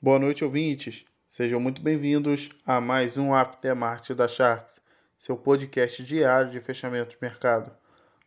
Boa 0.00 0.20
noite, 0.20 0.44
ouvintes. 0.44 1.04
Sejam 1.28 1.58
muito 1.58 1.82
bem-vindos 1.82 2.50
a 2.64 2.80
mais 2.80 3.18
um 3.18 3.34
Aftermarket 3.34 4.14
da 4.14 4.28
Sharks, 4.28 4.80
seu 5.18 5.36
podcast 5.36 6.04
diário 6.04 6.52
de 6.52 6.60
fechamento 6.60 7.10
de 7.10 7.16
mercado. 7.20 7.72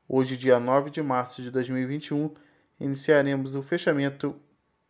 Hoje, 0.05 0.35
dia 0.35 0.59
9 0.59 0.89
de 0.89 1.01
março 1.01 1.41
de 1.41 1.49
2021, 1.49 2.33
iniciaremos 2.77 3.55
o 3.55 3.63
fechamento 3.63 4.35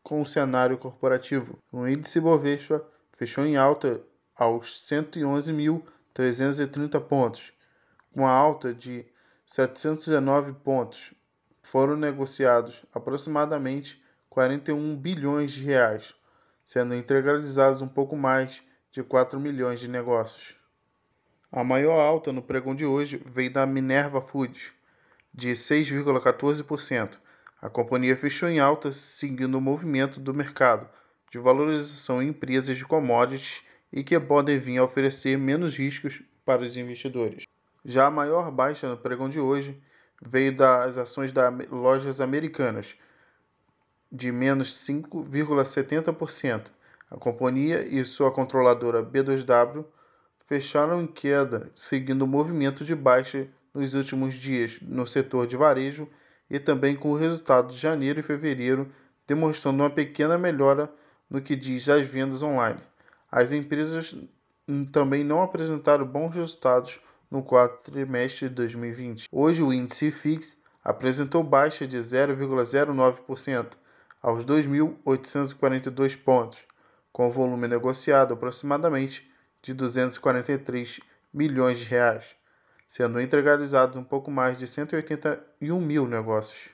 com 0.01 0.23
o 0.23 0.27
cenário 0.27 0.75
corporativo. 0.75 1.59
O 1.71 1.87
índice 1.87 2.19
Bovespa 2.19 2.83
fechou 3.15 3.45
em 3.45 3.57
alta 3.57 4.01
aos 4.35 4.83
111.330 4.89 6.99
pontos, 7.01 7.53
com 8.11 8.25
a 8.25 8.31
alta 8.31 8.73
de 8.73 9.05
719 9.45 10.53
pontos. 10.53 11.13
Foram 11.61 11.95
negociados 11.95 12.83
aproximadamente 12.91 14.01
41 14.31 14.97
bilhões 14.97 15.51
de 15.51 15.63
reais, 15.63 16.15
sendo 16.71 16.95
integralizados 16.95 17.81
um 17.81 17.87
pouco 17.87 18.15
mais 18.15 18.63
de 18.93 19.03
4 19.03 19.37
milhões 19.37 19.81
de 19.81 19.89
negócios. 19.89 20.55
A 21.51 21.65
maior 21.65 21.99
alta 21.99 22.31
no 22.31 22.41
pregão 22.41 22.73
de 22.73 22.85
hoje 22.85 23.21
veio 23.25 23.51
da 23.51 23.65
Minerva 23.65 24.21
Foods, 24.21 24.71
de 25.33 25.49
6,14%. 25.49 27.19
A 27.61 27.69
companhia 27.69 28.15
fechou 28.15 28.47
em 28.47 28.61
alta, 28.61 28.93
seguindo 28.93 29.55
o 29.55 29.61
movimento 29.61 30.17
do 30.17 30.33
mercado 30.33 30.87
de 31.29 31.37
valorização 31.37 32.23
em 32.23 32.29
empresas 32.29 32.77
de 32.77 32.85
commodities 32.85 33.63
e 33.91 34.01
que 34.01 34.17
podem 34.17 34.57
vir 34.57 34.77
a 34.77 34.85
oferecer 34.85 35.37
menos 35.37 35.75
riscos 35.75 36.23
para 36.45 36.61
os 36.61 36.77
investidores. 36.77 37.43
Já 37.83 38.05
a 38.05 38.11
maior 38.11 38.49
baixa 38.49 38.87
no 38.87 38.95
pregão 38.95 39.27
de 39.27 39.41
hoje 39.41 39.77
veio 40.21 40.55
das 40.55 40.97
ações 40.97 41.33
das 41.33 41.53
lojas 41.67 42.21
americanas, 42.21 42.95
de 44.11 44.31
menos 44.31 44.73
5,70%. 44.85 46.71
A 47.09 47.17
companhia 47.17 47.85
e 47.87 48.03
sua 48.03 48.31
controladora 48.31 49.03
B2W 49.03 49.85
fecharam 50.45 51.01
em 51.01 51.07
queda, 51.07 51.71
seguindo 51.73 52.23
o 52.23 52.27
movimento 52.27 52.83
de 52.83 52.93
baixa 52.93 53.47
nos 53.73 53.95
últimos 53.95 54.33
dias 54.33 54.79
no 54.81 55.07
setor 55.07 55.47
de 55.47 55.55
varejo 55.55 56.07
e 56.49 56.59
também 56.59 56.95
com 56.95 57.11
o 57.11 57.15
resultado 57.15 57.71
de 57.71 57.77
janeiro 57.77 58.19
e 58.19 58.23
fevereiro 58.23 58.91
demonstrando 59.25 59.81
uma 59.81 59.89
pequena 59.89 60.37
melhora 60.37 60.91
no 61.29 61.41
que 61.41 61.55
diz 61.55 61.87
às 61.87 62.05
vendas 62.05 62.43
online. 62.43 62.81
As 63.31 63.53
empresas 63.53 64.13
também 64.91 65.23
não 65.23 65.41
apresentaram 65.41 66.05
bons 66.05 66.35
resultados 66.35 66.99
no 67.29 67.41
quarto 67.41 67.91
trimestre 67.91 68.49
de 68.49 68.55
2020. 68.55 69.29
Hoje 69.31 69.63
o 69.63 69.71
índice 69.71 70.11
FIX 70.11 70.57
apresentou 70.83 71.43
baixa 71.43 71.87
de 71.87 71.97
0,09% 71.97 73.77
aos 74.21 74.45
2.842 74.45 76.15
pontos, 76.15 76.59
com 77.11 77.31
volume 77.31 77.67
negociado 77.67 78.33
aproximadamente 78.33 79.29
de 79.61 79.73
243 79.73 80.99
milhões 81.33 81.79
de 81.79 81.85
reais, 81.85 82.35
sendo 82.87 83.19
integralizados 83.19 83.97
um 83.97 84.03
pouco 84.03 84.29
mais 84.29 84.57
de 84.57 84.67
181 84.67 85.79
mil 85.79 86.07
negócios. 86.07 86.69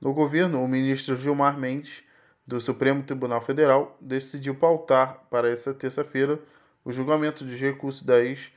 No 0.00 0.14
governo, 0.14 0.64
o 0.64 0.68
ministro 0.68 1.14
Gilmar 1.14 1.58
Mendes, 1.58 2.02
do 2.46 2.58
Supremo 2.58 3.02
Tribunal 3.02 3.42
Federal, 3.42 3.98
decidiu 4.00 4.54
pautar 4.54 5.26
para 5.28 5.50
esta 5.50 5.74
terça-feira 5.74 6.40
o 6.82 6.90
julgamento 6.90 7.44
de 7.44 7.54
recurso 7.54 8.04
da 8.04 8.18
ex, 8.18 8.50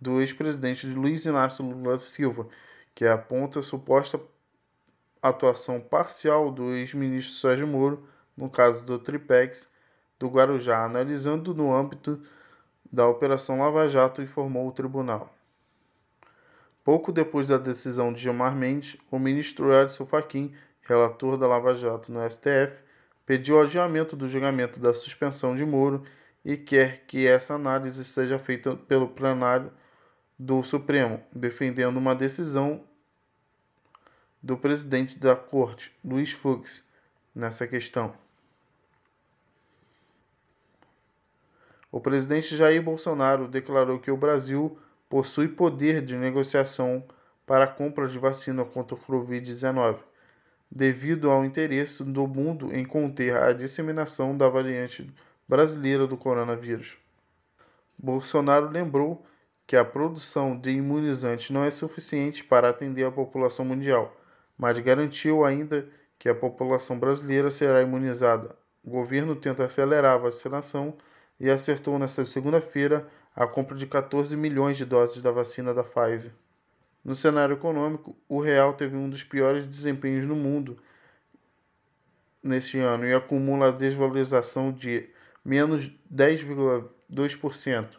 do 0.00 0.20
ex-presidente 0.20 0.86
Luiz 0.88 1.24
Inácio 1.24 1.64
Lula 1.64 1.96
Silva, 1.96 2.48
que 2.92 3.06
aponta 3.06 3.62
suposta 3.62 4.20
atuação 5.22 5.80
parcial 5.80 6.50
do 6.50 6.74
ex-ministro 6.74 7.34
Sérgio 7.34 7.66
Moro 7.66 8.06
no 8.36 8.50
caso 8.50 8.84
do 8.84 8.98
Tripex 8.98 9.68
do 10.18 10.28
Guarujá, 10.28 10.84
analisando 10.84 11.54
no 11.54 11.72
âmbito 11.72 12.20
da 12.92 13.06
Operação 13.06 13.60
Lava 13.60 13.88
Jato, 13.88 14.22
informou 14.22 14.68
o 14.68 14.72
tribunal. 14.72 15.32
Pouco 16.84 17.10
depois 17.10 17.48
da 17.48 17.56
decisão 17.56 18.12
de 18.12 18.20
Gilmar 18.20 18.54
Mendes, 18.54 18.98
o 19.10 19.18
ministro 19.18 19.72
Edson 19.72 20.04
Fachin, 20.04 20.54
relator 20.82 21.38
da 21.38 21.46
Lava 21.46 21.74
Jato 21.74 22.12
no 22.12 22.20
STF, 22.30 22.78
pediu 23.24 23.56
o 23.56 23.60
adiamento 23.62 24.14
do 24.14 24.28
julgamento 24.28 24.78
da 24.78 24.92
suspensão 24.92 25.56
de 25.56 25.64
Moro 25.64 26.04
e 26.44 26.58
quer 26.58 27.06
que 27.06 27.26
essa 27.26 27.54
análise 27.54 28.04
seja 28.04 28.38
feita 28.38 28.76
pelo 28.76 29.08
plenário 29.08 29.72
do 30.38 30.62
Supremo, 30.62 31.22
defendendo 31.34 31.96
uma 31.96 32.14
decisão 32.14 32.84
do 34.42 34.58
presidente 34.58 35.18
da 35.18 35.34
Corte, 35.34 35.90
Luiz 36.04 36.32
Fux, 36.32 36.84
nessa 37.34 37.66
questão. 37.66 38.14
O 41.90 41.98
presidente 41.98 42.54
Jair 42.54 42.82
Bolsonaro 42.82 43.48
declarou 43.48 43.98
que 43.98 44.10
o 44.10 44.16
Brasil 44.18 44.78
possui 45.14 45.46
poder 45.46 46.02
de 46.02 46.16
negociação 46.16 47.04
para 47.46 47.66
a 47.66 47.68
compra 47.68 48.08
de 48.08 48.18
vacina 48.18 48.64
contra 48.64 48.96
o 48.96 48.98
Covid-19, 48.98 49.98
devido 50.68 51.30
ao 51.30 51.44
interesse 51.44 52.02
do 52.02 52.26
mundo 52.26 52.74
em 52.74 52.84
conter 52.84 53.36
a 53.36 53.52
disseminação 53.52 54.36
da 54.36 54.48
variante 54.48 55.08
brasileira 55.48 56.04
do 56.04 56.16
coronavírus. 56.16 56.98
Bolsonaro 57.96 58.68
lembrou 58.68 59.24
que 59.68 59.76
a 59.76 59.84
produção 59.84 60.58
de 60.58 60.70
imunizantes 60.70 61.48
não 61.50 61.62
é 61.62 61.70
suficiente 61.70 62.42
para 62.42 62.70
atender 62.70 63.04
a 63.04 63.12
população 63.12 63.64
mundial, 63.64 64.20
mas 64.58 64.80
garantiu 64.80 65.44
ainda 65.44 65.88
que 66.18 66.28
a 66.28 66.34
população 66.34 66.98
brasileira 66.98 67.52
será 67.52 67.80
imunizada. 67.82 68.56
O 68.82 68.90
governo 68.90 69.36
tenta 69.36 69.62
acelerar 69.62 70.14
a 70.14 70.18
vacinação 70.18 70.96
e 71.38 71.50
acertou 71.50 71.98
nesta 71.98 72.24
segunda-feira 72.24 73.08
a 73.34 73.46
compra 73.46 73.76
de 73.76 73.86
14 73.86 74.36
milhões 74.36 74.76
de 74.76 74.84
doses 74.84 75.20
da 75.20 75.30
vacina 75.30 75.74
da 75.74 75.82
Pfizer. 75.82 76.32
No 77.04 77.14
cenário 77.14 77.54
econômico, 77.54 78.16
o 78.28 78.40
real 78.40 78.74
teve 78.74 78.96
um 78.96 79.10
dos 79.10 79.24
piores 79.24 79.68
desempenhos 79.68 80.24
no 80.24 80.36
mundo 80.36 80.78
neste 82.42 82.78
ano 82.78 83.04
e 83.06 83.14
acumula 83.14 83.68
a 83.68 83.72
desvalorização 83.72 84.72
de 84.72 85.10
menos 85.44 85.90
10,2%, 86.12 87.98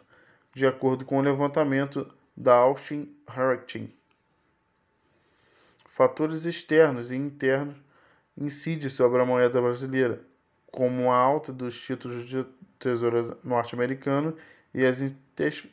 de 0.54 0.66
acordo 0.66 1.04
com 1.04 1.18
o 1.18 1.22
levantamento 1.22 2.12
da 2.36 2.54
Austin 2.54 3.14
Hurricane. 3.28 3.94
Fatores 5.88 6.44
externos 6.44 7.10
e 7.10 7.16
internos 7.16 7.76
incidem 8.36 8.88
sobre 8.88 9.22
a 9.22 9.24
moeda 9.24 9.60
brasileira, 9.60 10.22
como 10.76 11.10
a 11.10 11.16
alta 11.16 11.52
dos 11.54 11.80
títulos 11.80 12.28
de 12.28 12.44
tesouro 12.78 13.38
norte-americano 13.42 14.36
e 14.74 14.84
as 14.84 15.00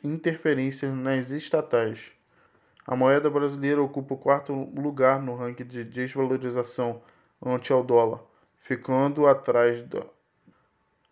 interferências 0.02 0.90
nas 0.94 1.30
estatais. 1.30 2.10
A 2.86 2.96
moeda 2.96 3.28
brasileira 3.28 3.82
ocupa 3.82 4.14
o 4.14 4.18
quarto 4.18 4.54
lugar 4.54 5.20
no 5.20 5.36
ranking 5.36 5.66
de 5.66 5.84
desvalorização 5.84 7.02
ante 7.44 7.70
ao 7.70 7.84
dólar, 7.84 8.20
ficando 8.56 9.26
atrás 9.26 9.82
da, 9.82 10.06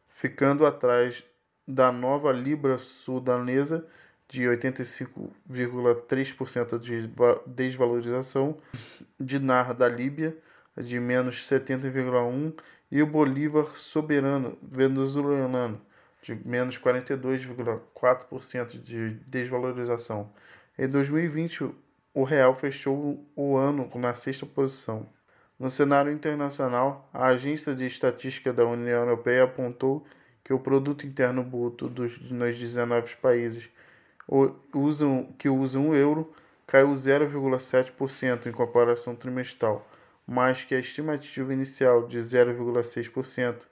ficando 0.09 0.65
atrás 0.65 1.23
da 1.69 1.93
nova 1.93 2.33
libra 2.33 2.79
sudanesa 2.79 3.87
de 4.27 4.45
85,3% 4.45 6.79
de 6.79 7.11
desvalorização, 7.47 8.57
dinar 9.21 9.75
da 9.75 9.87
Líbia 9.87 10.35
de 10.79 10.99
menos 10.99 11.47
70,1% 11.47 12.55
e 12.93 13.03
o 13.03 13.07
bolívar 13.07 13.65
soberano 13.75 14.57
venezuelano 14.61 15.81
de 16.21 16.35
menos 16.47 16.79
42,4% 16.79 18.81
de 18.81 19.15
desvalorização. 19.27 20.31
Em 20.79 20.87
2020, 20.87 21.71
o 22.13 22.23
real 22.23 22.55
fechou 22.55 23.27
o 23.35 23.57
ano 23.57 23.91
na 23.95 24.13
sexta 24.13 24.45
posição. 24.45 25.09
No 25.59 25.71
cenário 25.71 26.13
internacional, 26.13 27.09
a 27.15 27.29
Agência 27.29 27.75
de 27.75 27.87
Estatística 27.87 28.53
da 28.53 28.67
União 28.67 29.01
Europeia 29.01 29.45
apontou 29.45 30.07
que 30.45 30.53
o 30.53 30.59
produto 30.59 31.07
interno 31.07 31.43
bruto 31.43 31.89
dos, 31.89 32.21
nos 32.31 32.59
19 32.59 33.17
países 33.17 33.71
que 35.39 35.49
usam 35.49 35.89
o 35.89 35.95
euro 35.95 36.31
caiu 36.67 36.93
0,7% 36.93 38.47
em 38.47 38.53
comparação 38.53 39.17
trimestral, 39.17 39.89
mais 40.27 40.65
que 40.65 40.75
a 40.75 40.79
estimativa 40.79 41.53
inicial 41.53 42.07
de 42.07 42.19
0,6%. 42.19 43.67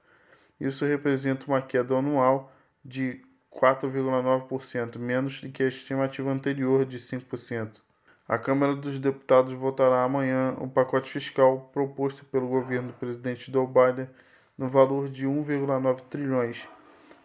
Isso 0.61 0.85
representa 0.85 1.47
uma 1.47 1.62
queda 1.62 1.94
anual 1.94 2.52
de 2.85 3.23
4,9%, 3.50 4.99
menos 4.99 5.41
do 5.41 5.50
que 5.50 5.62
a 5.62 5.69
estimativa 5.69 6.31
anterior 6.31 6.85
de 6.85 6.99
5%. 6.99 7.81
A 8.29 8.38
Câmara 8.38 8.76
dos 8.76 9.00
Deputados 9.00 9.52
votará 9.52 10.05
amanhã 10.05 10.55
o 10.61 10.69
pacote 10.69 11.11
fiscal 11.11 11.69
proposto 11.73 12.25
pelo 12.25 12.47
governo 12.47 12.88
do 12.88 12.94
presidente 12.94 13.50
Joe 13.50 13.67
Biden 13.67 14.08
no 14.56 14.69
valor 14.69 15.08
de 15.08 15.26
1,9 15.26 16.00
trilhões 16.03 16.69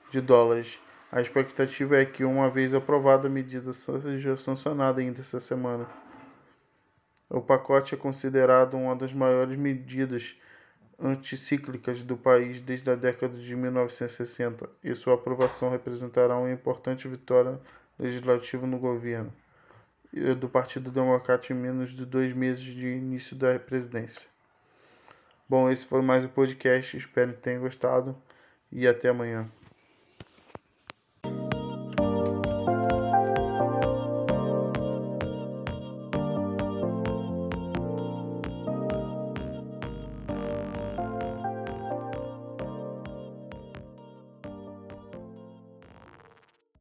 de 0.09 0.19
dólares. 0.19 0.79
A 1.11 1.21
expectativa 1.21 1.97
é 1.97 2.05
que, 2.05 2.23
uma 2.23 2.49
vez 2.49 2.73
aprovada, 2.73 3.27
a 3.27 3.31
medida 3.31 3.71
seja 3.71 4.35
sancionada 4.37 4.99
ainda 4.99 5.21
esta 5.21 5.39
semana. 5.39 5.85
O 7.29 7.41
pacote 7.41 7.95
é 7.95 7.97
considerado 7.97 8.75
uma 8.75 8.95
das 8.95 9.13
maiores 9.13 9.57
medidas 9.57 10.35
anticíclicas 10.99 12.03
do 12.03 12.15
país 12.15 12.61
desde 12.61 12.89
a 12.89 12.95
década 12.95 13.37
de 13.37 13.55
1960 13.55 14.69
e 14.83 14.93
sua 14.95 15.15
aprovação 15.15 15.69
representará 15.69 16.37
uma 16.37 16.51
importante 16.51 17.07
vitória 17.07 17.59
legislativa 17.99 18.65
no 18.65 18.77
governo 18.77 19.33
do 20.37 20.47
Partido 20.47 20.91
Democrata 20.91 21.51
em 21.51 21.55
menos 21.55 21.91
de 21.91 22.05
dois 22.05 22.31
meses 22.31 22.63
de 22.63 22.87
início 22.87 23.35
da 23.35 23.59
presidência. 23.59 24.21
Bom, 25.47 25.69
esse 25.69 25.85
foi 25.85 26.01
mais 26.01 26.25
um 26.25 26.29
podcast. 26.29 26.95
Espero 26.95 27.33
que 27.33 27.41
tenham 27.41 27.61
gostado 27.61 28.15
e 28.71 28.87
até 28.87 29.09
amanhã. 29.09 29.49